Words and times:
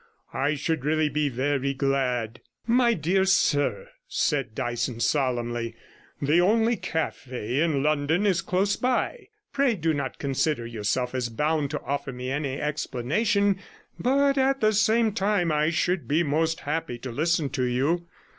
I 0.33 0.55
should 0.55 0.83
really 0.83 1.09
be 1.09 1.29
very 1.29 1.75
glad.' 1.75 2.41
'My 2.65 2.95
dear 2.95 3.23
sir,' 3.23 3.87
said 4.07 4.55
Dyson 4.55 4.99
solemnly, 4.99 5.75
'the 6.19 6.41
only 6.41 6.75
cafe 6.75 7.59
in 7.59 7.83
London 7.83 8.25
is 8.25 8.41
close 8.41 8.75
by. 8.75 9.27
Pray 9.53 9.75
do 9.75 9.93
not 9.93 10.17
consider 10.17 10.65
yourself 10.65 11.13
as 11.13 11.29
bound 11.29 11.69
to 11.69 11.81
offer 11.81 12.11
me 12.11 12.31
any 12.31 12.59
explanation, 12.59 13.59
but 13.99 14.39
at 14.39 14.59
the 14.61 14.73
same 14.73 15.11
time 15.13 15.51
I 15.51 15.69
should 15.69 16.07
be 16.07 16.23
most 16.23 16.61
happy 16.61 16.97
to 16.97 17.11
listen 17.11 17.49
to 17.51 17.63
you. 17.63 18.07